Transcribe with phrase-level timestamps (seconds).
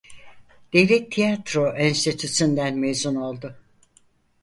[0.73, 3.55] Devlet Tiyatro Enstitüsü'nden mezun oldu.